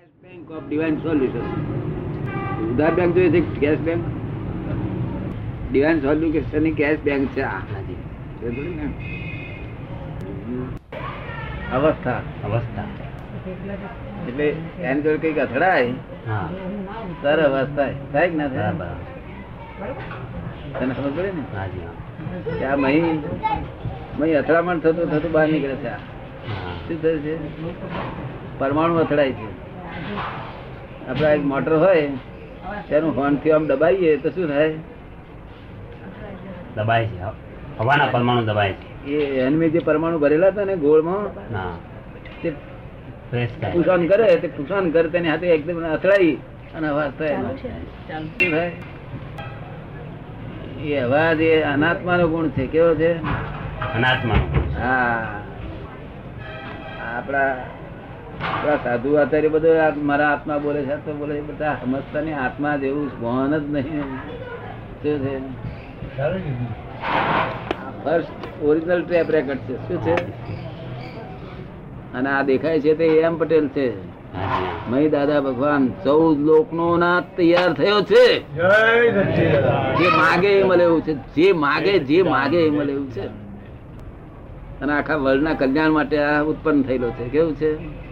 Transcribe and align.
Bank 0.00 0.50
of 0.50 0.64
divine 0.68 0.94
solution 1.02 1.46
ઉધાર 2.66 2.92
bank 2.94 3.14
જોઈએ 3.14 3.30
છે 3.30 3.40
કેશ 3.60 3.78
બેંક 3.78 4.02
ડિવાઇન 5.70 6.00
સોલ્યુશનની 6.00 6.72
કેશ 6.74 7.00
બેંક 7.00 7.34
છે 7.34 7.42
આ. 7.42 7.60
હાજી 7.72 7.96
એ 7.96 8.38
થોડી 8.40 8.74
ને. 8.74 8.86
અવસ્થા. 11.72 12.20
અવસ્થા. 12.44 12.86
એટલે 14.28 14.46
એની 14.82 15.02
જોડે 15.02 15.18
કંઈક 15.18 15.38
અથડાય. 15.38 15.92
સર 17.22 17.38
અવસ્થા 17.40 17.88
થાય 18.12 18.30
ના 18.30 18.48
થાય? 18.48 18.72
બરાબર. 18.72 18.98
તને 20.78 20.92
ખબર 20.94 21.10
પડે 21.10 21.30
ને? 21.32 21.42
કે 22.58 22.64
આ 22.64 22.76
મહી 22.76 23.02
મહી 24.18 24.34
અથડામણ 24.34 24.80
થતું 24.80 25.06
થતું 25.08 25.32
બહાર 25.32 25.48
નીકળે 25.48 25.76
છે 25.76 25.92
શું 26.86 27.02
થયું 27.02 27.20
છે? 27.22 27.34
પરમાણુ 28.58 28.94
અથડાય 28.96 29.32
છે. 29.32 29.48
આપડા 31.10 31.30
એક 31.30 31.44
મોટર 31.44 31.74
હોય 31.74 32.08
તેનું 32.88 33.16
હોર્નથી 33.16 33.52
આમ 33.52 33.64
દબાવીએ 33.66 34.16
તો 34.16 34.28
શું 34.30 34.48
થાય? 34.48 34.74
દબાય 36.76 37.06
છે 37.06 37.18
હવાના 37.78 38.06
પરમાણુ 38.06 38.42
દબાય 38.44 38.72
છે. 38.72 39.12
એ 39.12 39.40
એનમી 39.40 39.70
જે 39.70 39.78
પરમાણુ 39.78 40.18
ભરેલા 40.18 40.48
હતા 40.48 40.64
ને 40.64 40.76
ગોળમાં 40.76 41.24
તે 42.42 42.48
ફુસાન 43.72 44.06
કરે 44.06 44.36
તે 44.36 44.48
ફુસાન 44.48 44.90
કરે 44.90 45.08
તેની 45.08 45.28
હાથે 45.28 45.46
એકદમ 45.46 45.84
અથડાઈ 45.94 46.32
અને 46.76 46.88
અવાજ 46.88 47.10
થાય. 47.18 47.36
શું 47.36 48.50
થાય? 48.50 48.72
એ 50.84 50.98
અવાજ 50.98 51.40
એ 51.40 51.62
અનાત્માનો 51.62 52.28
ગુણ 52.28 52.48
છે. 52.48 52.66
કેવો 52.66 52.94
છે? 52.94 53.12
અનાત્માનું 53.96 54.48
હા. 54.78 55.40
આપણા 57.10 57.50
આપડા 57.50 57.79
સાધુ 58.84 59.14
આચાર્ય 59.14 59.48
બધો 59.48 59.68
મારા 59.96 60.28
આત્મા 60.28 60.58
બોલે 60.58 60.82
છે 60.82 60.96
તો 60.96 61.12
બોલે 61.12 61.40
બધા 61.40 61.74
સમજતા 61.74 62.20
નહીં 62.20 62.40
આત્મા 62.40 62.76
જેવું 62.76 63.20
ભાન 63.20 63.58
જ 63.58 63.70
નહીં. 63.70 64.02
શું 65.02 65.18
છે? 65.18 65.38
ફર્સ્ટ 68.04 68.62
ઓરિજિનલ 68.62 69.02
ટ્રેપ 69.02 69.30
રેકર્ડ 69.30 69.58
છે. 69.58 69.88
શું 69.88 70.02
છે? 70.02 70.14
અને 72.14 72.30
આ 72.30 72.42
દેખાય 72.42 72.80
છે 72.80 72.94
તે 72.94 73.04
એમ 73.04 73.38
પટેલ 73.38 73.68
છે. 73.68 74.10
મહી 74.90 75.08
દાદા 75.08 75.40
ભગવાન 75.40 75.92
ચૌદ 76.04 76.38
લોક 76.38 76.72
નો 76.72 76.96
નાથ 76.96 77.24
તૈયાર 77.36 77.72
થયો 77.72 78.00
છે. 78.00 78.52
જે 79.98 80.08
માગે 80.16 80.48
એ 80.48 80.62
મળે 80.62 80.84
એવું 80.84 81.02
છે. 81.02 81.14
જે 81.14 81.52
માગે 81.52 81.98
જે 81.98 82.22
માગે 82.22 82.66
એ 82.66 82.70
મળે 82.70 82.92
એવું 82.92 83.10
છે. 83.10 83.26
અને 84.80 84.92
આખા 84.92 85.16
વર્લ્ડના 85.16 85.54
કલ્યાણ 85.54 85.90
માટે 85.90 86.18
આ 86.18 86.42
ઉત્પન્ન 86.42 86.82
થયેલો 86.82 87.10
છે. 87.10 87.28
કેવું 87.28 87.54
છે? 87.54 88.09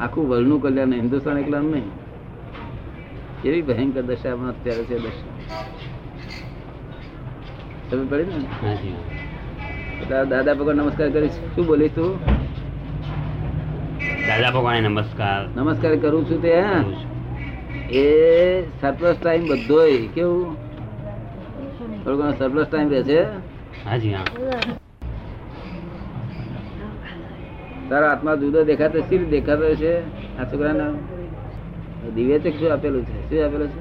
આખું 0.00 0.28
વર્લ્ડનું 0.28 0.62
કલ્યાણ 0.62 0.92
હિન્દુસ્તાન 0.92 1.38
એકલાનું 1.38 1.70
નહીં. 1.70 2.06
એવી 3.44 3.62
ભયંકર 3.62 4.02
દશામાં 4.02 4.50
અત્યારે 4.50 4.84
છે 4.84 4.98
દશા. 4.98 5.64
તમે 7.90 8.04
પડી 8.04 8.24
ને? 8.24 8.74
એટલે 10.02 10.24
દાદા 10.24 10.54
ભગવાન 10.54 10.76
નમસ્કાર 10.76 11.10
કરીશ 11.10 11.30
શું 11.30 11.66
બોલીશ 11.66 11.90
તું? 11.94 12.26
દાદા 14.26 14.50
ભગવાન 14.50 14.82
નમસ્કાર. 14.82 15.48
નમસ્કાર 15.56 15.96
કરું 15.96 16.30
છું 16.30 16.42
તે 16.42 16.60
હા. 16.60 16.84
એ 17.90 18.62
સરપ્લસ 18.80 19.16
ટાઈમ 19.22 19.46
બધોય 19.48 19.96
કેવું? 20.14 20.54
થોડું 22.04 22.20
ઘણો 22.20 22.32
સરપ્લસ 22.32 22.66
ટાઈમ 22.66 22.88
રહે 22.90 23.02
છે. 23.02 23.22
હાજી 23.84 24.14
હા. 24.14 24.24
તારો 27.90 28.06
આત્મા 28.06 28.34
જુદો 28.34 28.64
દેખાતો 28.64 29.00
શી 29.00 29.18
રીતે 29.18 29.30
દેખાતો 29.30 29.74
છે? 29.74 30.02
આ 30.38 30.44
છોકરાને 30.44 30.84
દિવ્ય 32.14 32.38
ચક્ષુ 32.38 32.66
આપેલું 32.66 33.04
છે? 33.04 33.12
શું 33.30 33.44
આપેલું 33.44 33.68
છે? 33.68 33.80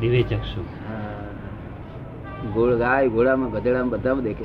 દિવ્ય 0.00 0.22
ચક્ષુ 0.22 0.60
હા. 0.60 2.74
ગાય 2.74 3.08
ઘોડામાં 3.08 3.50
ગધેડામાં 3.50 3.88
બધામાં 3.88 4.22
દેખે. 4.22 4.44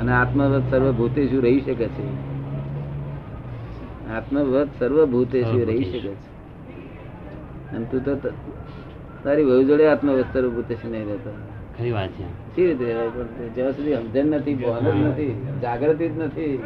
અને 0.00 0.12
આત્મવત 0.12 0.62
સર્વભૂતે 0.70 1.26
શું 1.26 1.42
રહી 1.42 1.60
શકે 1.60 1.74
છે? 1.74 1.88
આત્મવત 4.12 4.68
સર્વભૂતે 4.78 5.42
શું 5.42 5.66
રહી 5.66 5.84
શકે 5.84 6.00
છે? 6.00 6.16
અને 7.76 7.86
તું 7.90 8.04
તો 8.04 8.16
તારી 9.24 9.44
વહુ 9.44 9.62
જોડે 9.62 9.86
આત્મવત 9.86 10.26
સર્વભૂતે 10.32 10.74
શું 10.74 10.90
નહીં 10.90 11.06
રહેતો. 11.06 11.30
ખરી 11.78 11.90
વાત 11.90 12.08
છે? 12.08 12.24
સી 12.54 12.66
રીતે 12.66 12.84
રહેવાય? 12.84 13.08
પણ 13.08 13.54
જ્યાં 13.54 13.72
સુધી 13.72 13.94
સમજણ 13.94 14.26
નથી 14.26 14.54
ભાન 14.54 14.84
જ 14.84 15.04
નથી 15.04 15.36
જાગૃતિ 15.62 16.08
જ 16.08 16.18
નથી. 16.18 16.60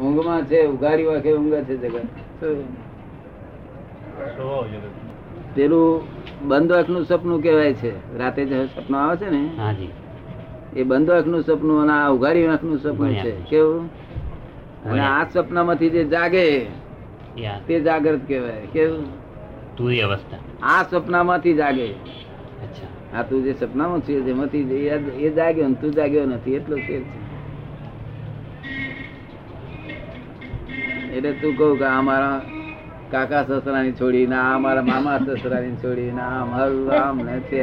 ઊંઘમાં 0.00 0.44
છે 0.44 0.66
ઉઘાડી 0.66 1.04
વાંખે 1.04 1.32
ઊંઘે 1.32 1.62
છે 1.62 1.76
જગત. 1.76 2.06
પેલું 5.54 6.02
બંધ 6.48 6.72
આંખનું 6.72 7.04
સપનું 7.04 7.42
કહેવાય 7.42 7.72
છે. 7.72 8.18
રાતે 8.18 8.44
જે 8.44 8.66
સપનું 8.66 9.00
આવે 9.00 9.16
છે 9.16 9.30
ને? 9.30 9.50
એ 10.76 10.82
બંધ 10.82 11.10
આંખનું 11.10 11.42
સપનું 11.42 11.82
અને 11.82 11.92
આ 11.92 12.08
ઉઘાડી 12.08 12.46
આંખનું 12.46 12.78
સપનું 12.78 13.14
છે. 13.14 13.32
કેવું? 13.50 13.86
અને 14.84 15.00
આ 15.00 15.24
સપનામાંથી 15.32 15.90
જે 15.90 16.04
જાગે 16.04 16.66
તે 17.66 17.80
જાગ્રત 17.80 18.28
કહેવાય. 18.28 18.66
કેવું? 18.72 19.04
તુરી 19.76 20.00
અવસ્થા 20.02 20.36
આ 20.62 20.82
સપનામાંથી 20.82 21.54
જાગે. 21.54 21.88
આ 23.16 23.22
તું 23.22 23.44
જે 23.44 23.52
સપનામાં 23.60 24.00
છે 24.00 24.20
જેમાંથી 24.20 24.60
એ 25.20 25.30
જાગ્યો 25.30 25.68
ને 25.68 25.74
તું 25.74 25.90
જાગ્યો 25.90 26.26
નથી 26.26 26.54
એટલો 26.54 26.76
ફેર 26.76 27.00
છે. 27.00 27.29
એટલે 31.14 31.30
તું 31.40 31.52
કહું 31.58 31.78
કે 31.78 31.84
આ 31.84 32.02
મારા 32.02 32.38
કાકા 33.12 33.42
સસરાની 33.44 33.92
છોડી 33.92 34.26
ના 34.26 34.44
આ 34.54 34.58
મારા 34.58 34.82
મામા 34.82 35.18
સસરાની 35.18 35.76
છોડી 35.82 36.12
ના 36.12 36.30
આમ 36.38 36.48
મારું 36.50 36.90
આમ 36.94 37.16
ને 37.26 37.34
છે 37.50 37.62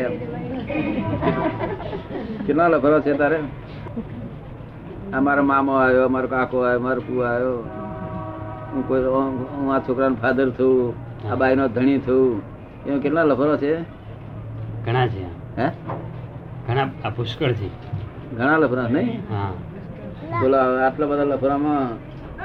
કેટલા 2.45 2.67
લફરો 2.67 2.97
છે 3.01 3.13
તારે? 3.13 3.39
આ 5.13 5.21
મારો 5.21 5.43
મામો 5.43 5.71
આવ્યો 5.75 6.09
મારો 6.09 6.27
કાકો 6.27 6.57
આવ્યો 6.63 6.79
મારો 6.79 7.01
પુ 7.01 7.13
આવ્યો. 7.21 7.57
હું 8.73 8.81
કોઈ 8.87 9.03
હું 9.05 9.71
આ 9.75 9.79
છોકરાનો 9.79 10.15
ફાધર 10.15 10.49
થયું 10.49 10.93
આ 11.31 11.35
બાઈનો 11.35 11.67
ધણી 11.67 11.99
થયું 11.99 12.41
એમાં 12.85 13.01
કેટલા 13.01 13.23
લફરો 13.23 13.57
છે? 13.57 13.73
ઘણા 14.85 15.07
છે. 15.07 15.23
હે? 15.57 15.67
ઘણા 16.67 16.87
આ 17.03 17.09
પુષ્કળ 17.09 17.53
છે. 17.53 17.67
ઘણા 18.37 18.57
લફરા 18.57 18.87
નહીં? 18.87 19.21
હા. 19.31 19.51
બોલો 20.41 20.57
આટલા 20.57 21.07
બધા 21.07 21.23
લફરામાં 21.25 21.87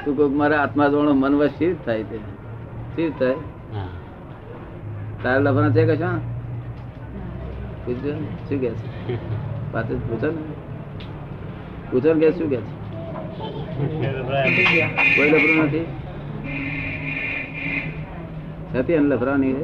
તું 0.04 0.16
કોઈક 0.16 0.34
મારા 0.40 0.60
આત્મા 0.64 0.88
જોવાનું 0.88 1.18
મન 1.18 1.34
વસ 1.40 1.52
સ્થિર 1.54 1.74
થાય 1.86 2.04
તે? 2.04 2.18
સ્થિર 2.92 3.10
થાય? 3.18 3.36
હા. 3.72 3.88
તારા 5.22 5.44
લફરા 5.46 5.70
છે 5.70 5.82
કશા? 5.90 6.16
પૂછજો 7.84 8.12
શું 8.48 8.58
કે 8.60 8.70
છે? 8.70 9.18
પાછું 9.72 10.00
પૂછો 10.08 10.28
ને. 10.28 10.42
પૂછો 11.90 12.14
ને 12.14 12.20
કે 12.20 12.32
શું 12.38 12.48
કે 12.50 12.58
છે? 12.58 12.70
કોઈ 15.16 15.30
લફરું 15.30 15.58
નથી? 15.66 15.86
નથી 18.74 18.94
એને 18.94 19.08
લફરા 19.10 19.36
નહીં 19.36 19.56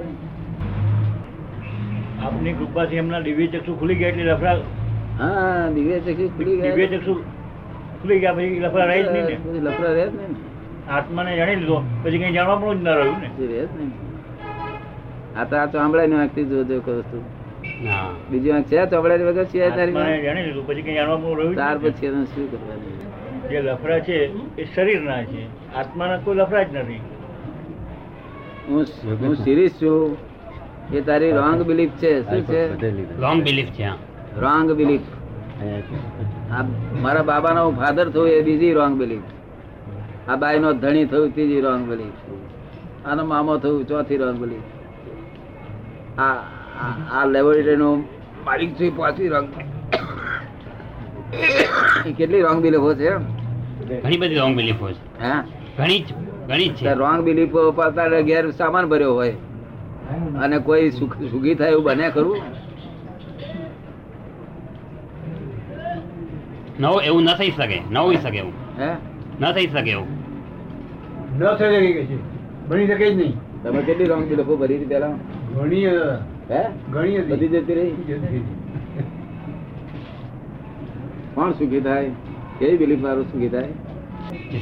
આપની 2.23 2.55
કૃપાથી 2.55 2.99
એમના 2.99 3.21
દિવ્ય 3.21 3.47
ચક્ષુ 3.53 3.73
ખુલી 3.81 3.99
ગયા 4.01 4.13
એટલે 4.13 4.25
લફડા 4.29 4.57
હા 5.19 5.67
દિવ્ય 5.75 5.99
ચક્ષુ 6.01 6.31
ખુલી 6.37 6.57
દિવ્ય 6.63 6.87
ચક્ષુ 6.89 7.13
ખુલી 8.03 8.21
ગયા 8.23 8.37
પછી 8.37 8.61
લફડા 8.65 8.87
રહી 8.91 9.03
જ 9.03 9.09
નહીં 9.15 9.27
ને. 9.31 9.37
પછી 9.45 9.63
લફરા 9.67 9.93
રહે 9.97 10.05
જ 10.11 10.13
નહીં 10.19 10.35
આત્માને 10.97 11.33
જાણી 11.39 11.57
લીધો 11.63 11.79
પછી 12.03 12.21
કઈ 12.23 12.33
જાણવા 12.37 12.61
પણ 12.63 12.79
જ 12.79 12.83
ના 12.87 12.97
રહ્યું 12.99 13.19
ને. 13.23 13.29
રહે 13.51 13.63
જ 13.65 13.69
નહીં 13.79 13.93
આ 15.39 15.45
તો 15.51 15.55
આ 15.63 15.67
ચોંબડાની 15.75 16.19
આંખથી 16.21 16.47
જોજો 16.53 16.81
કોઈ 16.87 17.01
વસ્તુ. 17.01 17.19
બીજી 18.31 18.53
વાંક 18.53 18.67
છે? 18.71 18.79
ચોપડા 18.93 19.19
વગર 19.29 19.47
છે 19.53 19.59
તારી 19.77 19.95
જાણી 20.27 20.45
લીધું 20.47 20.65
પછી 20.69 20.85
કઈ 20.87 20.97
જાણવા 20.99 21.21
પણ 21.25 21.37
રહ્યું 21.39 21.55
ત્યાર 21.59 21.77
પછી 21.85 22.07
એનું 22.11 22.27
શું 22.33 22.47
કરવાનું? 22.53 22.95
જે 23.51 23.59
લફડા 23.67 24.01
છે 24.07 24.17
એ 24.63 24.65
શરીરના 24.75 25.23
છે. 25.31 25.43
આત્માના 25.81 26.19
કોઈ 26.25 26.39
લફડા 26.41 26.65
જ 26.71 26.77
નથી. 26.77 27.03
હું 28.69 28.85
હું 29.21 29.37
સિરીઝ 29.45 29.77
છું. 29.81 30.17
એ 30.97 31.01
તારી 31.09 31.33
રોંગ 31.39 31.61
બિલીફ 31.71 31.95
છે. 32.03 32.13
શું 32.29 32.43
છે? 32.51 32.61
રોંગ 33.25 33.41
બિલીફ 33.47 33.73
છે. 33.79 33.89
રોંગ 34.45 34.71
બિલીફ 34.81 35.09
આ 35.61 37.23
બાબા 37.23 37.53
નો 37.53 37.71
ફાધર 37.71 38.09
થયું 38.11 38.29
એ 38.29 38.43
બીજી 38.43 38.73
રોંગ 38.73 38.99
બિલીફ 38.99 39.23
આ 40.29 40.37
બાઈ 40.37 40.59
નો 40.59 40.73
ધણી 40.73 41.05
થયું 41.05 41.35
ત્રીજી 41.35 41.61
રોંગ 41.61 41.89
બિલીફ 41.89 42.19
આનો 43.07 43.25
મામો 43.25 43.59
થયું 43.59 43.89
ચોથી 43.89 44.17
રોંગ 44.17 44.39
બિલીફ 44.39 44.67
આ 46.19 46.35
આ- 47.13 47.25
લેબોરેટરી 47.25 47.77
નો 47.77 48.05
માલિક 48.45 48.71
છું 48.75 48.87
એ 48.87 48.91
પાંચમી 48.91 49.29
રોંગ 49.29 49.49
કેટલી 52.17 52.41
રોંગ 52.41 52.63
બિલીફો 52.63 52.95
છે? 52.95 53.11
ઘણી 54.01 54.17
બધી 54.17 54.35
રોંગ 54.35 54.57
બિલીફો 54.57 54.91
છે. 54.91 55.25
હે? 55.25 55.33
ઘણી 55.79 56.05
ઘણી 56.49 56.69
છે. 56.69 56.95
રોંગ 56.95 57.21
બિલીફો 57.21 57.71
પાછળ 57.73 58.23
ઘેર 58.23 58.51
સામાન 58.51 58.87
ભર્યો 58.87 59.15
હોય. 59.15 59.35
અને 60.43 60.59
કોઈ 60.59 60.91
સુખ- 60.91 61.31
સુખી 61.31 61.55
થાય 61.55 61.71
એવું 61.71 61.85
બને 61.85 62.11
ખરું? 62.11 62.37
નવું 66.81 67.03
એવું 67.03 67.23
ન 67.23 67.35
થઈ 67.35 67.51
શકે 67.51 67.83
ન 67.91 67.97
હોઈ 67.99 68.17
શકે 68.17 68.39
એવું. 68.39 68.53
હે? 68.79 68.91
ન 69.41 69.53
થઈ 69.53 69.67
શકે 69.67 69.91
એવું. 69.91 70.09
ન 71.39 71.45
થઈ 71.55 71.69
શકે 71.69 71.93
કે 71.93 72.05
છે. 72.05 72.19
ભણી 72.69 72.87
શકે 72.87 73.11
જ 73.11 73.17
નહીં. 73.17 73.63
તમે 73.63 73.83
કેટલી 73.83 74.05
રોંગ 74.05 74.33
લોકો 74.33 74.57
ભરી 74.57 74.77
હતી 74.77 74.85
પેલા 74.85 75.15
ઘણી 75.55 75.87
હે? 76.51 76.63
ઘણી 76.93 77.19
બધી 77.19 77.49
જતી 77.49 77.75
રહી? 77.75 78.43
કોણ 81.35 81.53
સુખી 81.53 81.81
થાય? 81.81 82.11
કેવી 82.59 82.77
બિલીફ 82.77 83.03
વાળું 83.03 83.25
સુખી 83.25 83.49
થાય? 83.49 83.69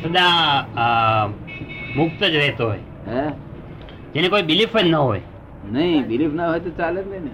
સદા 0.04 1.28
મુક્ત 1.96 2.24
જ 2.24 2.34
રહેતો 2.36 2.68
હોય. 2.68 2.78
હે? 3.08 3.28
જેને 4.14 4.28
કોઈ 4.28 4.42
બિલીફ 4.42 4.76
જ 4.76 4.86
ન 4.88 4.94
હોય. 4.94 5.20
નહીં 5.72 6.06
બિલીફ 6.06 6.32
ના 6.32 6.48
હોય 6.48 6.60
તો 6.60 6.70
ચાલે 6.70 7.02
જ 7.02 7.08
નહીં 7.08 7.24
ને. 7.24 7.30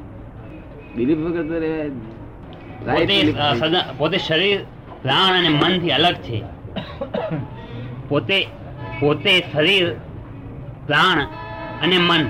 બિલીફ 0.96 1.18
વગર 1.18 1.42
તો 1.42 1.58
રહેવાય 1.58 1.88
જ 1.88 1.92
નહીં. 1.92 2.02
Right 2.02 2.11
પોતે 3.98 4.18
શરીર 4.26 4.58
પ્રાણ 5.02 5.32
અને 5.38 5.50
મનથી 5.60 5.92
અલગ 5.98 6.16
છે. 6.26 6.38
પોતે 8.08 8.38
પોતે 9.00 9.32
શરીર 9.52 9.86
પ્રાણ 10.86 11.18
અને 11.82 11.96
મન 11.98 12.22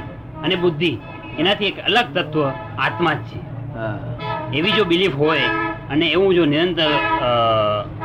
અને 0.44 0.56
બુદ્ધિ 0.62 0.92
એનાથી 1.38 1.70
એક 1.72 1.78
અલગ 1.88 2.06
તત્વ 2.16 2.44
આત્મા 2.84 3.14
જ 3.14 3.22
છે. 3.30 3.40
એવી 4.58 4.74
જો 4.76 4.84
બિલીફ 4.84 5.16
હોય 5.24 5.48
અને 5.90 6.06
એવું 6.16 6.34
જો 6.36 6.44
નિરંતર 6.46 6.90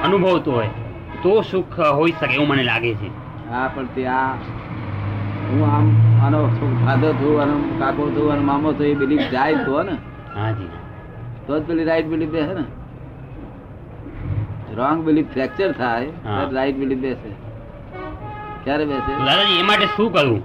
અનુભવતું 0.05 0.53
હોય 0.53 0.71
તો 1.23 1.31
સુખ 1.51 1.77
હોઈ 1.97 2.13
શકે 2.19 2.35
એવું 2.35 2.47
મને 2.47 2.63
લાગે 2.63 2.91
છે. 3.01 3.09
હા 3.51 3.67
પણ 3.75 3.88
તે 3.95 4.01
આ 4.07 4.31
હું 5.49 5.61
આમ 5.75 5.88
આનો 6.23 6.39
ખાધો 6.85 7.09
છું 7.19 7.33
અને 7.44 7.55
કાકો 7.79 8.03
છું 8.15 8.27
અને 8.33 8.44
મામો 8.49 8.69
છું 8.73 8.85
એ 8.91 8.95
બિલીફ 9.01 9.25
જાય 9.31 9.65
તો 9.65 9.83
ને. 9.83 9.95
હાજી 10.35 10.71
તો 11.47 11.59
જ 11.59 11.61
પેલી 11.67 11.85
રાઈટ 11.89 12.09
બિલીફ 12.13 12.31
બેસે 12.35 12.53
ને? 12.59 12.65
રોંગ 14.79 14.99
બિલીફ 15.07 15.29
ફ્રેક્ચર 15.33 15.69
થાય 15.81 16.07
રાઈટ 16.57 16.79
બિલીફ 16.83 17.01
બેસે. 17.07 17.29
ક્યારે 18.63 18.85
બેસે? 18.91 19.11
દાદાજી 19.27 19.59
એ 19.63 19.65
માટે 19.71 19.85
શું 19.97 20.09
કરવું 20.13 20.41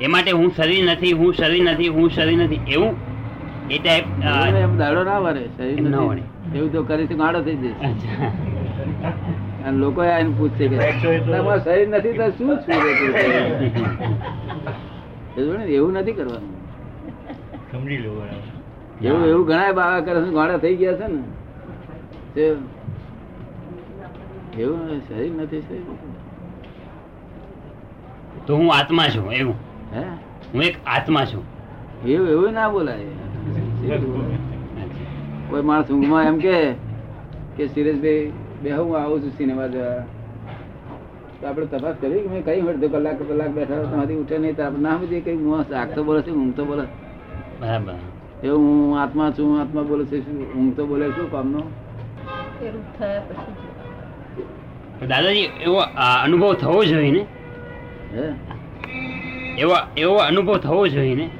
એ 0.00 0.06
માટે 0.14 0.30
હું 0.40 0.50
શરીર 0.56 0.82
નથી 0.92 1.12
હું 1.20 1.30
શરીર 1.40 1.64
નથી 1.70 1.92
હું 1.98 2.10
શરીર 2.16 2.38
નથી 2.44 2.62
એવું? 2.78 2.92
એ 3.70 3.78
ટાઈપ 3.78 4.06
એમ 4.64 4.74
દાડો 4.82 5.04
ના 5.10 5.20
વરે 5.26 5.44
શરીર 5.56 5.88
ના 5.94 6.04
વળે. 6.10 6.22
એવું 6.56 6.68
તો 6.74 6.82
કરીશું 6.90 7.18
ગાડો 7.22 7.40
થઈ 7.46 7.56
જશે. 7.62 7.86
અને 9.64 9.76
લોકો 9.84 10.00
આને 10.10 10.30
પૂછશે 10.40 10.64
કે 10.68 10.76
તમારું 11.22 11.64
શરીર 11.68 11.88
નથી 11.94 12.14
તો 12.20 12.26
શું 12.38 12.52
છું 12.66 12.78
તું? 12.98 13.12
એવું 15.76 15.92
નથી 16.02 16.16
કરવાનું. 16.20 16.52
સમજી 17.70 18.00
લો 18.04 18.10
બરાબર. 18.18 18.55
એવું 19.02 19.24
એવું 19.24 19.46
ઘણા 19.46 19.72
બાવા 19.72 20.00
કરે 20.00 20.20
છે 20.24 20.30
ગાડા 20.36 20.58
થઈ 20.64 20.76
ગયા 20.76 20.98
છે 21.00 21.06
ને. 21.12 21.20
એવું 24.62 25.00
શરીર 25.08 25.32
નથી 25.32 25.62
શરીર 25.68 25.84
તો 28.46 28.56
હું 28.56 28.68
આત્મા 28.78 29.08
છું 29.16 29.32
એવું. 29.32 29.56
હે? 29.94 30.04
હું 30.54 30.62
એક 30.62 30.76
આત્મા 30.96 31.26
છું. 31.26 31.44
એવું 32.06 32.28
એવું 32.34 32.52
ના 32.52 32.68
બોલાય. 32.70 33.10
કોઈ 35.50 35.62
માણસ 35.62 35.90
ઊંઘમાં 35.90 36.24
એમ 36.32 36.38
કે 36.46 36.56
કે 37.56 37.68
સિરેશભાઈ 37.68 38.32
બે 38.62 38.70
હું 38.70 38.98
આવું 39.00 39.18
છું 39.22 39.32
સિનેમા 39.38 39.68
જોવા. 39.68 40.02
તો 41.40 41.46
આપણે 41.46 41.66
તપાસ 41.72 41.96
કરી 42.00 42.20
કે 42.24 42.28
મેં 42.34 42.42
કઈ 42.44 42.60
અડધો 42.74 42.88
કલાક 42.88 43.18
કલાક 43.28 43.50
બેઠા 43.60 43.86
તમારી 43.92 44.20
ઉઠે 44.24 44.36
નહીં 44.38 44.56
તો 44.56 44.62
આપણે 44.62 44.82
ના 44.88 44.98
સમજીએ 44.98 45.20
કઈ 45.26 45.36
હું 45.46 45.74
આગ 45.80 45.88
તો 45.94 46.04
બોલે 46.04 46.20
છે 46.22 46.30
ઊંઘ 46.30 46.54
તો 46.56 46.64
બોલે. 46.64 46.84
બરાબર. 47.60 47.94
એવું 48.44 48.60
હું 48.60 49.02
આત્મા 49.02 49.30
છું 49.30 49.50
હું 49.50 49.60
આત્મા 49.60 49.82
બોલે 49.82 50.04
છે 50.04 50.20
શું? 50.20 50.54
ઊંઘ 50.54 50.76
તો 50.76 50.86
બોલે 50.86 51.08
શું 51.08 51.30
કામનો. 51.30 51.62
દાદાજી 55.08 55.38
એવો 55.38 55.76
અનુભવ 56.24 56.54
થવો 56.54 56.84
જોઈએ 56.84 57.10
ને? 57.10 57.26
હે? 58.14 58.34
એવો 59.58 59.74
એવો 59.96 60.14
અનુભવ 60.14 60.58
થવો 60.58 60.88
જોઈએ 60.88 61.14
ને? 61.14 61.30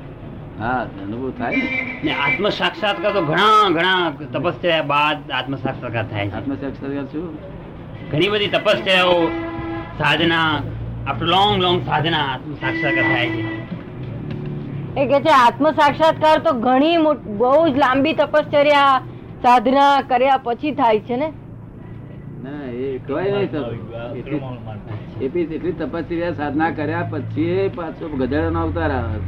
હા 0.59 0.83
અનુભવ 0.83 1.31
થાય 1.31 1.57
ને. 2.05 2.13
આત્મ 2.13 2.49
સાક્ષાત્કાર 2.49 3.13
તો 3.13 3.21
ઘણા 3.21 3.69
ઘણા 3.71 4.11
તપસ્યા 4.33 4.83
બાદ 4.83 5.31
આત્મ 5.31 5.57
સાક્ષાત્કાર 5.57 6.07
થાય 6.07 6.29
છે. 6.29 6.33
આત્મ 6.33 6.55
સાક્ષાત્કાર 6.55 7.05
શું? 7.05 7.39
ઘણી 8.13 8.29
બધી 8.29 8.49
તપસ્યાઓ 8.49 9.29
સાધના 9.99 10.63
આફ્ટર 11.07 11.27
લોંગ 11.27 11.63
લોંગ 11.63 11.83
સાધના 11.83 12.19
આત્મ 12.19 12.55
સાક્ષાત્કાર 12.55 13.05
થાય 13.05 13.29
છે. 13.29 13.66
એ 14.97 15.07
કે 15.07 15.19
છે 15.21 15.31
આત્મ 15.31 15.67
સાક્ષાત્કાર 15.73 16.37
તો 16.41 16.53
ઘણી 16.61 16.99
બહુ 17.39 17.69
જ 17.69 17.77
લાંબી 17.77 18.15
તપશ્ચર્યા 18.15 19.03
સાધના 19.43 20.03
કર્યા 20.03 20.39
પછી 20.39 20.73
થાય 20.73 21.01
છે 21.01 21.17
ને? 21.17 21.29
એ 22.79 23.01
કહેવાય 23.07 23.31
નહીં 23.33 23.51
એટલી 25.21 25.73
તપસ્યા 25.73 26.33
સાધના 26.33 26.71
કર્યા 26.71 27.03
પછી 27.11 27.69
પાછો 27.77 28.09
ગધેડાનો 28.09 28.63
અવતાર 28.63 28.91
આવે. 28.91 29.21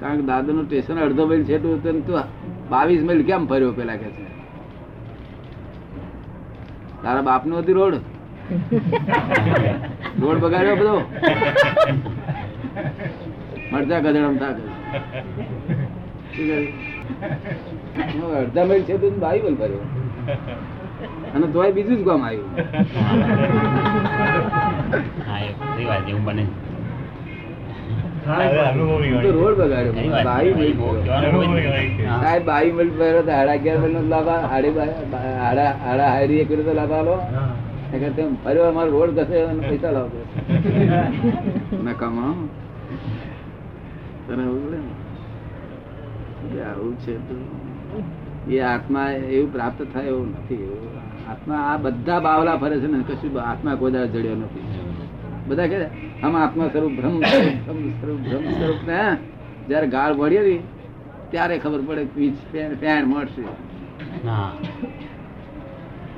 કારણ 0.00 0.16
કે 0.16 0.22
દાદા 0.22 0.52
નું 0.52 0.64
સ્ટેશન 0.66 0.98
અડધો 0.98 1.26
માઇલ 1.26 1.44
છે 1.44 1.58
તું 1.58 2.22
બાવીસ 2.70 3.02
મિલ 3.02 3.24
કેમ 3.24 3.46
ફર્યો 3.46 3.72
પેલા 3.72 3.96
કે 3.96 4.08
છે? 4.08 4.24
તારા 7.02 7.22
બાપનું 7.22 7.58
હતી 7.58 7.72
રોડ? 7.72 7.94
રોડ 10.22 10.38
બગાડ્યો 10.40 10.76
બધો? 10.76 10.96
મરજા 13.72 14.00
ગધેડામાં 14.00 14.38
કર્યું? 14.38 14.70
અડધા 18.40 18.64
માઇલ 18.64 18.82
છે 18.82 18.94
તું 18.98 19.14
માઇલ 19.20 19.56
ફર્યો 19.56 19.84
અને 21.34 21.46
તોય 21.46 21.70
બીજું 21.70 21.96
જ 21.96 22.04
કામ 22.04 22.22
આવ્યું. 22.22 22.48
બને. 26.24 26.44
રોડ 29.32 29.56
બગાડ્યો. 29.58 29.94
તો 33.22 33.32
અગિયાર 33.48 33.90
નો 33.90 34.00
લાભ 34.08 34.30
હારી 34.50 36.40
એક 36.40 36.48
કર્યો 36.48 36.64
તો 36.64 36.72
લાભ 36.72 36.92
આલો 36.92 37.14
ફર્યો 38.44 38.64
અમારો 38.68 38.90
રોડ 38.90 39.10
ઘસે 39.18 39.36
પૈસા 39.60 39.90
લાવતો 39.90 40.18
નકામો. 41.86 42.26
તને 44.26 44.44
ને? 44.72 44.80
આવું 46.62 46.94
છે 46.98 47.14
તો 47.28 47.34
એ 48.50 48.58
આત્મા 48.60 49.10
એવું 49.10 49.52
પ્રાપ્ત 49.52 49.80
થાય 49.94 50.04
એવું 50.04 50.28
નથી. 50.28 50.64
આત્મા 51.28 51.56
આ 51.56 51.76
બધા 51.76 52.20
બાવલા 52.20 52.56
ફરે 52.56 52.76
છે 52.80 52.86
ને 52.86 52.98
કશું 53.08 53.40
આત્મા 53.42 53.74
કોઈ 53.74 53.92
જડ્યો 53.92 54.36
નથી. 54.36 54.64
બધા 55.48 55.66
કે 55.66 55.78
આમ 56.22 56.36
આત્મા 56.36 56.68
સ્વરૂપ 56.68 56.92
ભ્રમ 56.92 57.16
સ્વરૂપ 57.20 58.20
બ્રહ્મ 58.20 58.50
સ્વરૂપ 58.50 58.80
ને 58.86 59.00
જયારે 59.68 59.86
ગાળ 59.86 60.12
વળીએ 60.12 60.42
ને 60.42 60.56
ત્યારે 61.30 61.58
ખબર 61.58 61.80
પડે 61.80 62.04
પીચ 62.04 62.36
પેન 62.52 62.70
પેન 62.74 63.04
મળશે. 63.04 63.44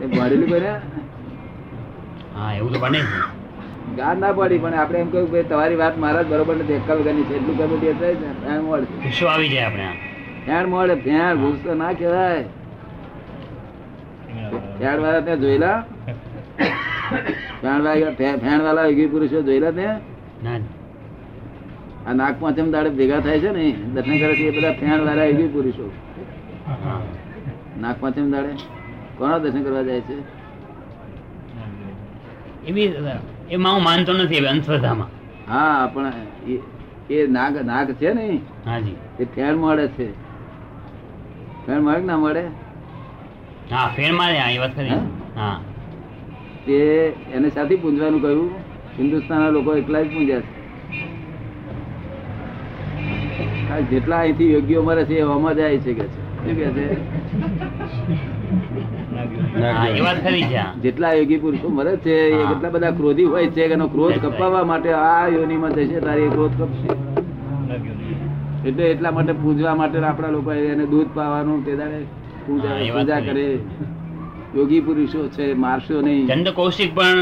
એ 0.00 0.06
ભરેલું 0.06 0.48
બને 0.48 0.72
હા 2.34 2.52
એવું 2.54 2.72
તો 2.72 2.78
બને 2.78 3.00
ગાળ 3.98 4.16
ના 4.18 4.32
પડી 4.32 4.60
પણ 4.64 4.74
આપણે 4.80 4.98
એમ 5.04 5.08
કહ્યું 5.12 5.30
કે 5.32 5.42
તમારી 5.50 5.78
વાત 5.82 5.94
મારા 6.04 6.28
બરોબર 6.30 6.54
નથી 6.56 6.76
એકલ 6.80 6.96
વગરની 7.00 7.26
છે 7.28 7.34
એટલું 7.38 7.56
કરું 7.58 7.80
તે 7.80 7.92
થાય 8.00 8.16
ને 8.22 8.28
ફેણ 8.42 8.60
મળશે. 8.66 8.94
ગુસ્સો 9.04 9.24
આવી 9.32 9.50
જાય 9.54 9.66
આપણે 9.66 9.88
ફેણ 10.46 10.66
મળે 10.72 10.94
ફેણ 11.06 11.32
ગુસ્સો 11.42 11.70
ના 11.82 11.92
કહેવાય. 12.00 12.44
ફેણ 14.78 14.98
વાળા 15.02 15.24
ત્યાં 15.26 15.40
જોયેલા? 15.40 15.78
ફેણ 17.60 17.80
વાળા 17.86 18.12
ફેણ 18.44 18.60
વાળા 18.66 18.86
યોગી 18.88 19.08
પુરુષો 19.14 19.38
જોયેલા 19.48 19.74
ત્યાં? 19.78 20.62
આ 22.06 22.14
નાગ 22.20 22.34
પાંચમ 22.40 22.68
દાડે 22.74 22.90
ભેગા 23.00 23.20
થાય 23.26 23.40
છે 23.40 23.50
ને 23.58 23.66
દર્શન 23.94 24.16
કરે 24.22 24.34
છે 24.38 24.44
એ 24.50 24.54
બધા 24.56 24.74
ફેણ 24.80 25.00
વાળા 25.08 25.26
યોગી 25.30 25.50
પુરુષો. 25.56 25.86
નાગ 27.82 27.96
પાંચમ 28.00 28.26
દાડે 28.34 28.52
કોના 29.18 29.38
દર્શન 29.38 29.62
કરવા 29.66 29.84
જાય 29.90 30.02
છે? 30.08 30.16
એવી 32.66 32.92
એમાં 33.50 33.74
હું 33.74 33.82
માનતો 33.82 34.12
નથી 34.12 34.38
હવે 34.38 34.48
અંધશ્રદ્ધામાં. 34.48 35.08
હા 35.52 35.90
પણ 35.94 36.12
એ- 36.48 36.62
એ 37.10 37.26
નાગ 37.26 37.66
નાગ 37.66 37.92
છે 37.92 38.12
ને 38.12 38.40
હાજી 38.66 38.96
એ 39.20 39.24
ફેર 39.24 39.56
મળે 39.56 39.86
છે. 39.88 40.12
ફેર 41.66 41.80
મળે 41.80 42.00
ના 42.00 42.16
મળે? 42.16 42.42
હા 43.70 43.88
ફેર 43.96 44.12
મારે 44.12 44.38
હા 44.38 44.50
એ 44.50 44.58
વાત 44.58 44.76
કરી. 44.76 44.88
હા? 45.36 45.60
તે 46.66 46.76
એને 47.32 47.50
સાથે 47.50 47.76
પૂંજવાનું 47.76 48.22
કહ્યું. 48.22 48.50
હિન્દુસ્તાનના 48.98 49.48
લોકો 49.48 49.74
એકલા 49.76 50.02
જ 50.02 50.06
પૂંજ્યા 50.06 50.40
છે. 50.40 50.64
જેટલા 53.90 54.18
અહીંથી 54.18 54.52
યોગ્ય 54.52 54.80
મરે 54.80 55.04
છે 55.04 55.14
એવામાં 55.18 55.54
જાય 55.54 55.78
છે 55.78 55.94
કે 55.94 56.02
છે. 56.02 56.34
શું 56.36 56.56
કે 56.56 56.70
છે? 56.70 56.92
એ. 56.92 58.33
જેટલા 60.82 61.12
યોગી 61.18 61.40
પુરુષો 61.44 61.68
મરે 61.78 61.92
છે 62.04 62.14
એ 62.28 62.42
કેટલા 62.50 62.72
બધા 62.74 62.90
ક્રોધી 62.98 63.28
હોય 63.32 63.48
છે 63.56 63.62
એનો 63.76 63.86
ક્રોધ 63.94 64.18
કપાવવા 64.24 64.64
માટે 64.70 64.90
આ 64.92 65.24
યોનિમાં 65.34 65.72
જશે 65.78 65.98
તારી 66.06 66.28
ક્રોધ 66.36 66.54
કપશે. 66.60 66.90
એટલે 68.68 68.84
એટલા 68.90 69.10
માટે 69.16 69.32
પૂજવા 69.32 69.74
માટે 69.80 69.98
આપણા 70.10 70.32
લોકો 70.36 70.50
એને 70.52 70.86
દૂધ 70.92 71.10
પાવાનું 71.16 71.64
તે 71.66 71.72
દાડે 71.80 71.98
પૂજા 72.46 72.78
પૂજા 72.94 73.20
કરે. 73.26 73.46
યોગી 74.56 74.80
પુરુષો 74.86 75.20
છે 75.28 75.44
મારશો 75.66 76.00
નહીં. 76.00 76.26
ચંદ 76.28 76.48
કૌશિક 76.58 76.90
પણ 76.94 77.20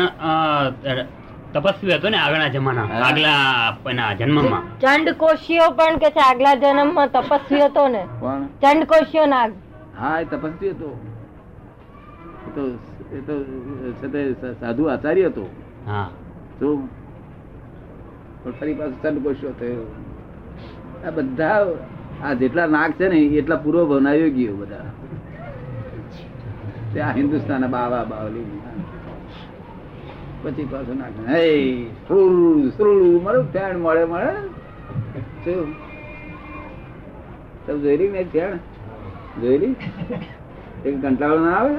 તપસ્વી 1.55 1.95
હતો 1.95 2.09
ને 2.09 2.19
આગળના 2.19 2.49
જમાના 2.49 2.89
આગલા 3.07 3.77
એના 3.91 4.13
જન્મમાં. 4.21 4.63
ચંડકોશીઓ 4.83 5.17
કોશિયો 5.23 5.71
પણ 5.79 5.97
કે 6.03 6.11
છે 6.11 6.23
આગલા 6.27 6.55
જન્મમાં 6.63 7.09
તપસ્વી 7.17 7.63
હતો 7.65 7.85
ને. 7.95 8.03
કોણ? 8.21 8.47
ચંડ 8.63 8.85
કોશિયો 8.93 9.27
નાગ. 9.27 9.51
હા 9.99 10.21
એ 10.21 10.25
તપસ્વી 10.25 10.71
હતો. 10.71 10.89
તો 12.55 12.67
એ 13.13 13.21
તો 13.21 14.55
સાધુ 14.61 14.85
આચાર્ય 14.85 15.27
હતો. 15.27 15.51
હા. 15.87 16.11
તો 16.61 16.89
પણ 18.43 18.53
ફરી 18.61 18.75
પાછું 18.75 19.03
ચંડ 19.03 19.19
થયો. 19.61 19.95
આ 21.07 21.11
બધા 21.11 21.67
આ 22.25 22.33
જેટલા 22.33 22.67
નાગ 22.67 22.91
છે 22.91 23.09
ને 23.09 23.19
એટલા 23.19 23.57
પૂર્વ 23.57 23.85
ભવના 23.85 24.15
ગયો 24.17 24.57
બધા. 24.57 24.85
ત્યાં 26.93 27.15
હિન્દુસ્તાન 27.15 27.67
બાવા 27.67 28.05
બાવલી. 28.05 28.45
પછી 30.43 30.65
પાછું 30.65 30.99
નાગ. 30.99 31.29
હે 31.29 31.85
સુરુ 31.85 32.71
સુરુ 32.71 33.21
મારું 33.21 33.53
ફેણ 33.53 33.79
મળે 33.79 34.05
મળે. 34.05 34.33
શું? 35.45 35.73
તમે 37.67 37.79
જોયેલી 37.79 38.09
મેં 38.09 38.33
ફેણ 38.33 38.57
જોયેલી? 39.41 39.77
એક 40.85 41.03
કંટાળો 41.03 41.39
ના 41.39 41.53
આવે? 41.53 41.77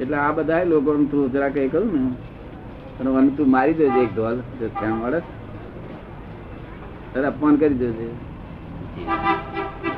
એટલે 0.00 0.16
આ 0.16 0.32
બધા 0.32 0.64
લોકો 0.64 0.90
તું 1.10 1.30
જરા 1.32 1.50
કઈ 1.50 1.68
કહું 1.68 1.86
ને 1.94 2.00
અને 3.00 3.08
મને 3.10 3.30
તું 3.36 3.48
મારી 3.50 3.78
દેજે 3.80 4.00
એક 4.02 4.12
ઢોલ 4.14 4.36
ત્યાં 4.58 4.96
મળે 4.96 5.20
તારે 7.12 7.26
અપમાન 7.26 7.54
કરી 7.56 7.78
દેજે. 7.78 8.06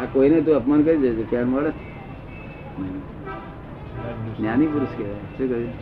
આ 0.01 0.07
કોઈને 0.13 0.39
તું 0.45 0.55
અપમાન 0.57 0.81
કરી 0.85 1.01
દેજે 1.01 1.25
ત્યાં 1.31 1.49
મળે 1.49 1.71
જ્ઞાની 4.37 4.71
પુરુષ 4.73 4.95
કહેવાય 4.97 5.27
શું 5.37 5.47
કહ્યું 5.51 5.73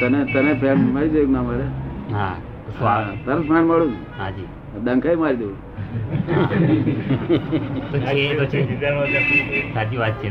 તને 0.00 0.18
તને 0.32 0.52
ફેન 0.60 0.78
મળી 0.92 1.12
જાય 1.14 1.28
ના 1.28 1.42
મળે? 1.42 1.66
હા 2.12 2.34
હા, 2.80 3.00
તરત 3.24 3.48
મળું. 3.50 3.92
હાજી 4.18 4.48
ડંખાઈ 4.74 5.16
મારી 5.16 5.36
દઉં 5.36 5.54
સાચી 9.74 9.96
વાત 9.96 10.16
છે 10.22 10.28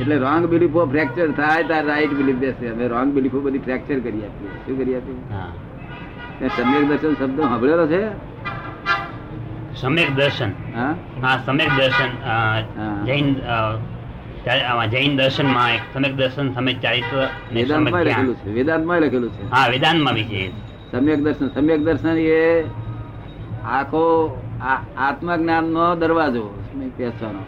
એટલે 0.00 0.16
રોંગ 0.18 0.44
બિલીફો 0.46 0.80
ફ્રેક્ચર 0.86 1.28
થાય 1.32 1.62
તાર 1.62 1.82
રાઈટ 1.86 2.12
બિલીફ 2.14 2.36
બેસે. 2.36 2.64
અમે 2.70 2.84
રોંગ 2.88 3.08
બિલીફો 3.12 3.38
બધી 3.40 3.58
ફ્રેક્ચર 3.58 3.98
કરી 4.00 4.22
આપીએ. 4.24 4.50
શું 4.66 4.78
કરી 4.78 4.94
આપીએ? 4.94 5.18
સમ્યક 6.56 6.84
દર્શન 6.88 7.12
શબ્દ 7.14 7.38
સાંભળેલો 7.40 7.86
છે? 7.86 8.02
સમ્યક 9.74 10.10
દર્શન. 10.14 10.50
હા? 10.74 10.94
હા 11.22 11.36
સમ્યક 11.46 11.70
દર્શન 11.78 12.10
જૈન 13.06 13.26
આમાં 14.48 14.90
જૈન 14.90 15.12
દર્શનમાં 15.18 15.70
એક 15.76 15.82
સમ્યક 15.94 16.14
દર્શન 16.18 16.46
સમ્યક 16.56 16.78
ચારિત્ર 16.84 17.16
વેદાંતમાં 17.54 18.04
લખેલું 18.04 18.36
છે 18.42 18.50
વેદાંતમાં 18.58 18.98
લખેલું 19.02 19.30
છે. 19.36 19.42
હા 19.54 19.66
વેદાંતમાં 19.72 20.14
બી 20.14 20.28
છે. 20.30 20.42
સમ્યક 20.92 21.20
દર્શન 21.24 21.48
સમ્યક 21.56 21.80
દર્શન 21.86 22.16
એ 22.18 22.42
આખો 23.68 24.04
આત્મજ્ઞાનનો 24.98 25.86
દરવાજો 25.96 26.44
પેસવાનો 26.96 27.42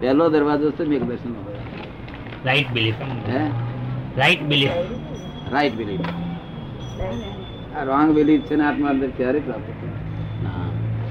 પહેલો 0.00 0.24
દરવાજો 0.30 0.68
સમ્યક 0.78 1.02
દર્શન 1.10 1.32
રાઈટ 2.46 2.70
બિલીફ 2.74 3.00
હે? 3.28 3.42
રાઈટ 4.16 4.42
બિલીફ 4.50 4.76
રાઈટ 5.52 5.76
બિલીફ 5.76 6.06
આ 7.76 7.84
રોંગ 7.84 8.10
બિલીફ 8.16 8.44
છે 8.48 8.54
ને 8.56 8.64
આત્મા 8.64 8.90
અંદર 8.94 9.10
ક્યારે 9.18 9.40
પ્રાપ્ત 9.46 9.68
થાય? 9.80 9.96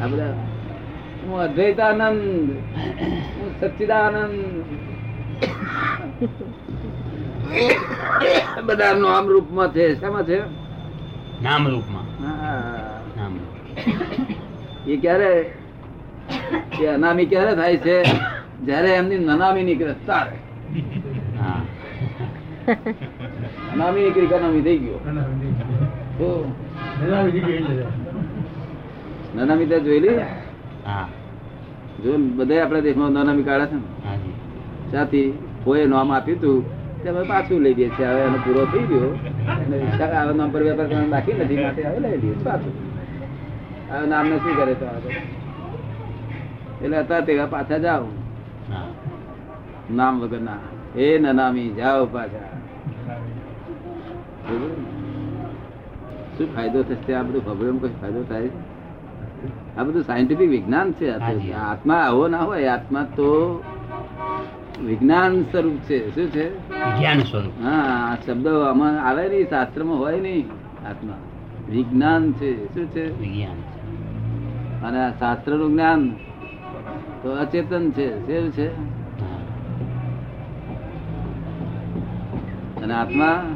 આ 0.02 0.08
બધા 0.12 0.34
હું 1.26 1.40
અદ્વૈતાનંદ 1.40 2.52
હું 3.42 3.62
સચ્ચિદાનંદ. 3.62 4.66
બધા 8.66 8.94
નામ 8.94 9.28
રૂપમાં 9.28 9.72
છે. 9.72 9.96
શેમાં 10.00 10.24
છે? 10.24 10.40
નામ 11.44 11.68
રૂપમાં. 11.68 12.04
હા. 12.04 13.30
એ 14.88 14.98
ક્યારે? 14.98 15.54
એ 16.82 16.86
અનામી 16.86 17.26
ક્યારે 17.26 17.56
થાય 17.56 17.78
છે? 17.78 18.04
જયારે 18.66 18.90
એમની 18.90 19.18
નનામી 19.18 19.64
નીકળે 19.64 19.94
તારે 19.94 20.38
હા. 21.40 21.62
અનામી 23.74 24.02
નીકળી 24.02 24.28
કનામી 24.28 24.42
અનામી 24.42 24.62
થઈ 24.62 24.78
ગયો? 24.78 24.98
તો? 26.18 26.52
નનામી 29.36 29.66
જોયેલી? 29.66 30.20
જો 32.04 32.12
બધા 32.38 32.64
આપણા 32.64 32.80
દેશમાં 32.80 33.12
નાના 33.18 33.36
કાઢે 33.50 33.66
છે 33.72 33.76
ને 33.76 33.82
ત્યાંથી 34.92 35.28
કોઈ 35.64 35.86
નામ 35.88 36.12
આપ્યું 36.12 36.40
હતું 36.40 36.58
તે 37.04 37.10
પાછું 37.12 37.62
લઈ 37.62 37.74
દઈએ 37.74 37.90
છીએ. 37.90 38.08
હવે 38.08 38.22
એનો 38.22 38.40
પૂરો 38.46 38.66
થઈ 38.72 38.86
ગયો. 38.90 39.10
અને 39.52 39.78
આ 40.04 40.24
નામ 40.40 40.50
પર 40.52 40.64
વેપાર 40.64 40.88
કરવાનું 40.88 41.10
બાકી 41.10 41.34
નથી 41.34 41.60
માટે 41.64 41.82
હવે 41.84 42.00
લઈ 42.00 42.10
લઈએ 42.10 42.22
છીએ 42.22 42.44
પાછું. 42.44 42.74
હવે 43.92 44.06
નામને 44.08 44.36
શું 44.38 44.54
કરે 44.58 44.74
તો 44.74 44.86
એટલે 46.84 46.98
અત્યારે 46.98 47.26
તેવા 47.26 47.46
પાછા 47.46 47.78
જાઓ. 47.78 48.08
નામ 49.92 50.20
વગરના. 50.22 50.62
એ 50.96 51.18
નનામી 51.20 51.70
જાઓ 51.70 52.06
પાછા. 52.06 52.50
શું 56.38 56.56
ફાયદો 56.56 56.84
થશે? 56.84 57.14
આ 57.14 57.24
બધું 57.24 57.44
ખબર 57.46 57.88
કઈ 57.88 57.96
ફાયદો 58.02 58.24
થાય? 58.24 58.48
છે? 58.48 58.71
આ 59.78 59.84
બધું 59.84 60.04
સાયન્ટિફિક 60.04 60.50
વિજ્ઞાન 60.50 60.92
છે. 60.92 61.12
આત્મા 61.52 61.96
આવો 61.96 62.28
ના 62.28 62.38
હોય 62.38 62.66
આત્મા 62.66 63.04
તો 63.04 63.64
વિજ્ઞાન 64.86 65.44
સ્વરૂપ 65.44 65.74
છે. 65.74 66.16
શું 66.16 66.32
છે? 66.32 66.70
વિજ્ઞાન 66.70 67.20
સ્વરૂપ. 67.20 67.54
હા 67.64 68.18
શબ્દ 68.26 68.48
આમાં 68.48 69.08
આવે 69.08 69.30
નહીં 69.30 69.50
શાસ્ત્રમાં 69.50 69.98
હોય 69.98 70.20
નહીં. 70.20 70.46
આત્મા. 70.90 71.14
વિજ્ઞાન 71.70 72.32
છે. 72.32 72.74
શું 72.74 72.88
છે? 72.88 73.20
વિજ્ઞાન 73.20 73.56
અને 74.88 74.98
શાસ્ત્ર 74.98 75.20
શાસ્ત્રનું 75.20 75.72
જ્ઞાન 75.72 76.10
તો 77.24 77.32
અચેતન 77.32 77.92
છે. 77.92 78.42
શું 78.42 78.52
છે? 78.52 78.68
અને 82.84 82.94
આત્મા 82.94 83.56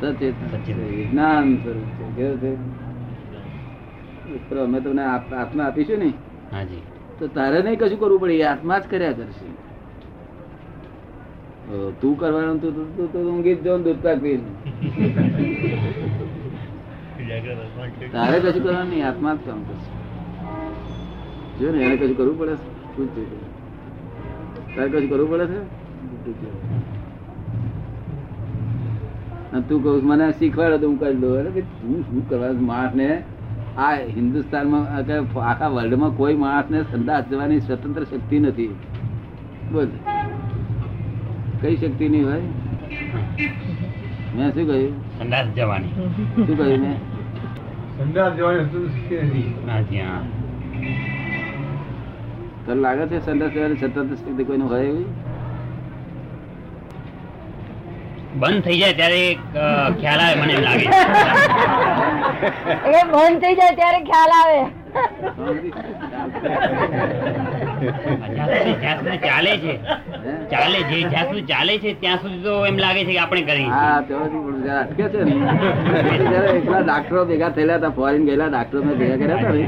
સચેતન. 0.00 0.72
વિજ્ઞાન 0.74 1.56
સ્વરૂપ 1.56 1.82
છે. 1.82 2.16
કેવું 2.16 2.38
છે? 2.38 2.81
અમે 4.62 4.80
તમને 4.80 5.04
આત્મા 5.04 5.64
આપીશું 5.64 5.98
ને 5.98 6.12
હાજી. 6.52 6.82
તો 7.18 7.26
તારે 7.26 7.62
નહીં 7.62 7.78
કશું 7.78 8.00
કરવું 8.00 8.20
પડે 8.20 8.44
આત્મા 8.44 8.78
જ 8.78 8.82
કર્યા 8.90 9.12
કરશે. 9.12 9.46
તું 12.00 12.18
કરવાનું 12.18 12.62
તું 12.62 12.96
તું- 12.96 13.12
તું 13.12 13.36
ઊંઘી 13.36 13.54
જ 13.54 13.62
દૂધ 13.62 13.96
પાક 14.02 14.18
તારે 18.12 18.40
કશું 18.40 18.62
કરવાનું 18.62 18.90
નહીં 18.90 19.08
આત્મા 19.08 19.34
જ 19.34 19.38
કામ 19.46 19.62
કરશે. 19.62 20.02
જો 21.58 21.72
ને 21.72 21.82
એને 21.84 21.96
કશું 21.96 22.16
કરવું 22.16 22.38
પડે 22.38 22.54
શું 22.54 23.08
છે 23.08 23.40
તારે 24.76 24.88
કશું 24.88 25.10
કરવું 25.10 25.30
પડે 25.30 25.46
છે? 25.46 25.82
તું 29.68 29.82
કહું 29.82 30.04
મને 30.04 30.32
શીખવાડે 30.32 30.78
તો 30.78 30.88
હું 30.88 31.00
કરી 31.00 31.14
દઉં. 31.14 31.36
અરે 31.38 31.50
તું 31.50 32.02
શું 32.02 32.28
કરવા 32.28 32.52
માણસ 32.52 32.94
ને 32.94 33.22
આ 33.78 33.94
હિન્દુસ્તાનમાં 34.16 34.86
આખા 35.40 35.68
વર્લ્ડમાં 35.68 36.10
કોઈ 36.10 36.34
માણસને 36.34 36.82
સંદાસ 36.82 37.24
જવાની 37.24 37.60
સ્વતંત્ર 37.60 38.04
શક્તિ 38.04 38.38
નથી. 38.38 38.74
બોલ. 39.72 39.86
કઈ 41.60 41.76
શક્તિ 41.76 42.08
નહીં 42.08 42.24
હોય? 42.24 42.40
મેં 44.36 44.54
શું 44.54 44.66
કહ્યું? 44.66 45.18
સંદાસ 45.18 45.46
જવાની 45.46 45.88
શું 46.46 46.56
કહ્યું 46.56 46.80
મેં? 46.80 46.96
સંદાસ 47.98 48.32
જવાની 48.32 48.64
તને 52.66 52.74
લાગે 52.74 53.06
છે 53.06 53.20
સંદાસ 53.20 53.50
જવાની 53.50 53.76
સ્વતંત્ર 53.76 54.14
શક્તિ 54.14 54.44
કોઈનું 54.44 54.70
હોય 54.70 54.84
એવી? 54.84 55.06
બંધ 58.38 58.62
થઈ 58.64 58.78
જાય 58.78 58.92
ત્યારે 58.92 59.38
ખ્યાલ 60.00 60.20
આવે 60.20 60.42
મને 60.42 60.54
લાગે. 60.60 60.88
એ 62.22 63.00
બંધ 63.12 63.40
થઈ 63.42 63.56
જાય 63.60 63.74
ત્યારે 63.78 64.00
ખ્યાલ 64.10 64.32
આવે. 64.38 64.60
જ્યાં 68.32 68.48
સુધી 68.52 68.76
જ્યાં 68.82 68.98
સુધી 68.98 69.20
ચાલે 69.26 69.52
છે 69.62 69.72
ચાલે 70.52 70.78
જે 70.90 70.98
જ્યાં 71.04 71.28
સુધી 71.28 71.46
ચાલે 71.52 71.72
છે 71.82 71.90
ત્યાં 72.02 72.20
સુધી 72.24 72.42
તો 72.46 72.52
એમ 72.70 72.76
લાગે 72.84 73.00
છે 73.06 73.12
કે 73.12 73.20
આપણે 73.24 73.42
કરી 73.48 73.68
હા 73.74 73.96
તેમાંથી 74.08 74.74
અટકે 74.80 75.04
છે 75.12 75.20
ને. 75.24 75.34
જયારે 76.24 76.82
ડાક્ટરો 76.84 77.20
ભેગા 77.30 77.50
થયેલા 77.56 77.78
હતા 77.80 77.92
ફોરેન 77.98 78.22
ગયેલા 78.28 78.50
ડાક્ટરો 78.54 78.78
ભેગા 79.00 79.18
કર્યા 79.22 79.40
હતા 79.40 79.54
ને 79.56 79.64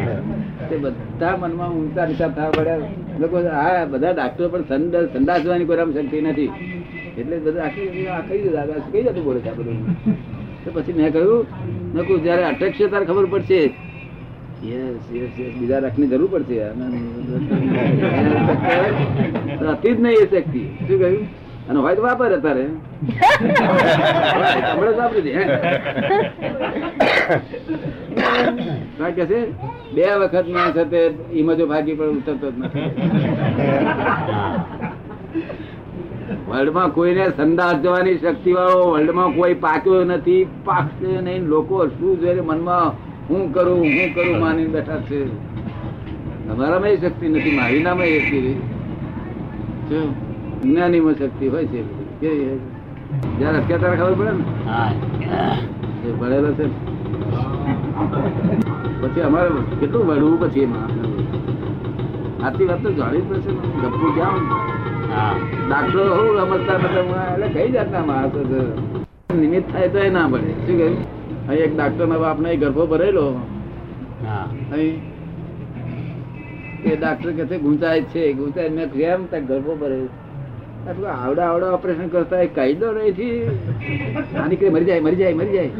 તે 0.68 0.76
બધા 0.84 1.34
મનમાં 1.40 1.72
ઊંચા 1.78 2.06
નીચા 2.10 2.30
થવા 2.36 2.50
પડ્યા. 2.56 2.88
લોકો 3.22 3.36
હા 3.56 3.82
બધા 3.92 4.12
ડાક્ટરો 4.18 4.46
પણ 4.52 4.64
સંદાસ 4.70 5.06
સંદાસ 5.14 5.42
કોઈ 5.70 5.82
શક્તિ 5.96 6.18
નથી. 6.26 6.50
એટલે 7.18 7.36
બધા 7.44 7.64
આખી 7.66 8.06
આખી 8.10 8.40
કઈ 8.92 9.02
જતું 9.06 9.24
બોલે 9.26 9.40
છે 9.44 9.50
આ 9.50 9.58
બધું? 9.58 9.78
તો 10.64 10.68
પછી 10.76 10.94
મેં 10.98 11.12
કહ્યું 11.14 11.42
મેં 11.94 12.22
જ્યારે 12.22 12.44
અટકશે 12.44 12.86
ત્યારે 12.86 13.06
ખબર 13.06 13.26
પડશે. 13.26 13.60
બીજા 15.58 15.78
રખની 15.78 16.06
જરૂર 16.06 16.30
પડશે 16.30 16.56
હતી 19.68 19.94
જ 19.94 20.00
નહીં 20.00 20.22
એ 20.22 20.26
શક્તિ. 20.26 20.62
શું 20.88 20.98
કહ્યું? 20.98 21.26
અને 21.68 21.78
હોય 21.80 21.94
તો 21.94 22.02
વાપરે 22.02 22.34
અત્યારે. 22.34 22.64
હમણાં 24.70 24.96
વાપરી 24.96 25.22
દે 25.22 25.32
હે. 25.32 25.44
કારણ 28.98 29.12
કે 29.12 29.24
છે? 29.26 29.40
બે 29.94 30.04
વખત 30.20 30.46
ના 30.48 30.68
છે 30.70 30.84
તે 30.84 31.00
ઈમજો 31.32 31.64
ભાગી 31.66 31.94
પણ 31.94 32.18
ઉતરતો 32.18 32.48
જ 32.50 32.52
નથી. 32.58 32.88
વર્લ્ડમાં 36.54 36.90
કોઈને 36.90 37.24
સંદાસ 37.36 37.76
જવાની 37.76 38.18
શક્તિ 38.18 38.52
વાળો 38.52 38.82
વર્લ્ડમાં 38.90 39.32
કોઈ 39.36 39.54
પાક્યો 39.54 40.02
નથી, 40.04 40.42
પાકશે 40.64 41.20
નહીં. 41.20 41.46
લોકો 41.52 41.86
શું 41.86 42.20
છે 42.20 42.34
મનમાં 42.40 42.92
હું 43.30 43.42
કરું 43.54 43.80
હું 43.94 44.14
કરું 44.14 44.36
માની 44.40 44.66
બેઠા 44.66 44.98
છે. 45.08 45.20
તમારામાં 46.46 46.88
એ 46.88 46.96
શક્તિ 46.96 47.26
નથી, 47.28 47.54
મારીનામાં 47.56 48.06
એ 48.06 48.20
શક્તિ? 48.20 48.52
જ્ઞાનીમાં 50.62 51.14
શક્તિ 51.14 51.48
હોય 51.48 51.66
છે 51.66 51.80
કેવી? 52.20 52.60
જયારે 53.38 53.58
અત્યારે 53.58 53.80
ત્યારે 53.82 53.96
ખબર 53.96 54.14
પડે 54.14 54.32
ને? 54.32 54.44
એ 56.06 56.10
ભણેલો 56.20 56.50
છે. 56.52 56.66
પછી 59.00 59.20
અમારે 59.20 59.50
કેટલું 59.80 60.06
વળવું 60.06 60.38
પછી 60.40 60.60
એમાં? 60.60 60.88
આટલી 62.46 62.66
વાત 62.66 62.80
તો 62.82 62.90
જાણવી 62.92 63.26
પડશે 63.28 63.52
ગપુ 63.82 64.06
ક્યાં 64.14 64.73
ડાક્ટરો 65.68 66.04
હું 66.14 66.30
સમજતા 66.40 66.78
બધા 66.78 67.34
એટલે 67.34 67.48
કઈ 67.48 67.70
જાતના 67.72 68.04
માણસો 68.04 68.40
છે? 68.44 68.60
નિમિત્ત 69.34 69.72
થાય 69.72 69.88
તો 69.88 69.98
એ 69.98 70.10
ના 70.10 70.28
પડે 70.28 70.50
શું 70.50 70.78
કહ્યું? 70.78 71.48
અહીં 71.48 71.60
એક 71.60 71.76
ડાક્ટર 71.76 72.06
ના 72.06 72.18
બાપને 72.18 72.48
અહીં 72.48 72.60
ગર્ભો 72.60 72.86
ભરેલો. 72.86 73.26
હા. 74.26 74.48
અહીં 74.72 75.02
એ 76.84 76.96
ડાક્ટર 76.96 77.32
કે 77.32 77.46
છે 77.46 77.58
ગુંચાય 77.58 78.02
છે. 78.02 78.32
ગુંચાય 78.32 78.68
મેં 78.68 78.92
કેમ 78.92 79.26
ત્યાં 79.26 79.46
ગર્ભો 79.46 79.74
ભરેલો. 79.74 80.08
આવડા 81.06 81.44
આવડા 81.44 81.70
ઓપરેશન 81.70 82.08
કરતા 82.08 82.38
એ 82.38 82.46
કાયદો 82.46 82.92
નહીં 82.92 83.50
આની 84.42 84.56
કઈ 84.56 84.68
મરી 84.68 84.84
જાય 84.84 85.00
મરી 85.00 85.16
જાય 85.16 85.34
મરી 85.34 85.52
જાય. 85.52 85.70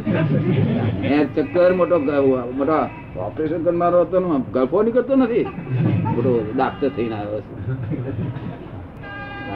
એ 1.14 1.24
ચક્કર 1.36 1.72
મોટો 1.72 1.98
મોટો 2.58 3.20
ઓપરેશન 3.20 3.64
કરનારો 3.64 4.00
હતો 4.00 4.20
ને 4.20 4.44
ગર્ભો 4.52 4.82
નીકળતો 4.82 5.16
નથી. 5.16 5.44
મોટો 6.04 6.52
ડાક્ટર 6.56 6.88
થઈને 6.88 7.14
આવ્યો 7.14 7.40
છે. 7.40 8.63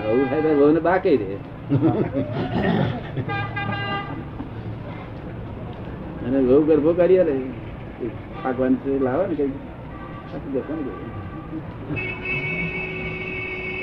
આવું 0.08 0.26
થાય 0.30 0.42
તો 0.42 0.50
વહુ 0.58 0.68
ને 0.72 0.80
બાકી 0.80 1.16
દે 1.16 1.26
અને 6.26 6.38
વહુ 6.48 6.58
ગર્ભો 6.68 6.92
કરી 6.92 7.18
આલે 7.18 7.34
ભગવાન 8.44 8.74
લાવે 9.02 9.24
ને 9.28 9.34
કઈ? 9.34 9.52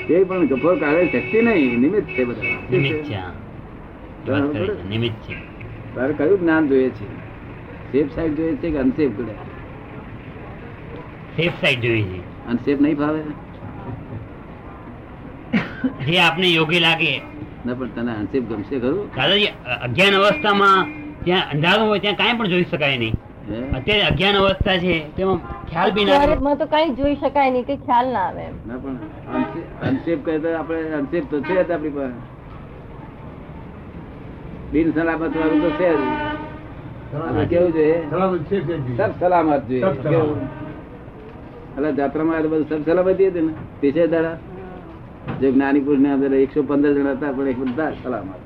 તે 0.08 0.14
પણ 0.24 0.46
ગભો 0.46 0.70
કાઢે 0.80 1.04
શક્તિ 1.06 1.38
નહીં 1.42 1.80
નિમિત્ત 1.80 2.08
છે 2.08 2.22
બધા. 2.24 2.56
નિમિત્ત 4.90 5.16
છે 5.26 5.34
તારે 5.94 6.12
કયું 6.12 6.38
જ્ઞાન 6.40 6.64
જોઈએ 6.68 6.90
છે? 6.90 7.06
સેફ 7.92 8.10
સાઈડ 8.14 8.36
જોઈએ 8.36 8.56
છે 8.56 8.68
કે 8.70 8.78
અનસેફ 8.78 9.12
ગળે 9.16 9.34
સેફ 11.36 11.56
સાઈડ 11.60 11.80
જોઈએ 11.80 12.04
છે. 12.04 12.20
અનસેફ 12.50 12.80
નહીં 12.80 12.96
ફાવે? 12.96 13.20
જે 16.06 16.14
આપને 16.20 16.48
યોગ્ય 16.56 16.80
લાગે. 16.86 17.12
ના 17.66 17.74
પણ 17.78 17.90
તને 17.94 18.12
અંતિમ 18.20 18.42
ગમશે 18.48 18.76
ખરું? 18.82 19.06
દાદાજી 19.16 19.50
અજ્ઞાન 19.86 20.14
અવસ્થામાં 20.18 20.80
ત્યાં 21.24 21.46
અંધારું 21.54 21.86
હોય 21.88 22.00
ત્યાં 22.04 22.18
કાંઈ 22.20 22.38
પણ 22.38 22.50
જોઈ 22.52 22.68
શકાય 22.72 22.98
નહીં. 23.02 23.16
અત્યારે 23.78 24.04
અજ્ઞાન 24.10 24.36
અવસ્થા 24.42 24.78
છે 24.84 24.94
તેમાં 25.16 25.40
ખ્યાલ 25.70 25.90
બી 25.96 26.04
ના 26.04 26.54
તો 26.62 26.66
કઈ 26.72 26.88
જોઈ 26.98 27.16
શકાય 27.22 27.50
નહીં 27.50 27.66
કે 27.68 27.74
ખ્યાલ 27.86 28.08
ના 28.14 28.24
આવે 28.28 28.44
ના 28.68 28.78
પણ 28.82 28.96
અનસેફ 29.88 30.22
કહે 30.24 30.38
તો 30.44 30.48
આપણે 30.60 30.94
અનસેફ 31.00 31.26
તો 31.30 31.36
છે 31.46 31.54
જ 31.58 31.70
આપણી 31.72 31.94
પાસે. 31.96 32.16
બિન 34.72 34.86
સલામત 34.94 35.22
વાળું 35.38 35.60
તો 35.64 35.70
છે 35.78 35.88
જ. 35.92 36.02
કેવું 37.50 37.72
જોઈએ? 37.76 37.98
સલામત 38.10 38.42
છે 38.48 38.56
છે 38.66 38.74
સબ 38.96 39.12
સલામત 39.20 39.62
જોઈએ. 39.68 39.84
એટલે 41.76 41.90
જાત્રામાં 41.98 42.42
બધું 42.52 42.64
સબ 42.68 42.80
સલામતી 42.86 43.28
હતી 43.30 43.46
ને? 43.46 43.52
પીછે 43.80 44.04
દાડા 44.14 44.36
જે 45.40 45.52
જ્ઞાની 45.52 45.80
પુરુષ 45.80 46.00
ને 46.00 46.12
અંદર 46.12 46.32
એકસો 46.34 46.62
પંદર 46.62 46.92
જણા 46.92 47.16
હતા 47.16 47.32
પણ 47.32 47.48
એ 47.48 47.54
બધા 47.54 47.92
સલામત. 48.02 48.45